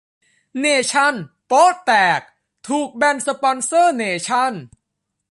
[0.59, 1.15] เนชั่น
[1.47, 2.21] โป๊ะแตก
[2.67, 4.53] ถูก แบนสปอนเซอร์เนชั่น